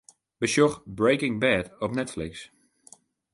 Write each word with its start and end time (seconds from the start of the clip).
Besjoch 0.39 0.81
'Breaking 0.87 1.39
Bad' 1.39 1.73
op 1.79 1.91
Netflix. 1.93 2.49